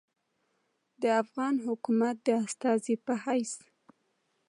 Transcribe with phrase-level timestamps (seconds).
[1.01, 3.53] د افغان حکومت د استازي پۀ حېث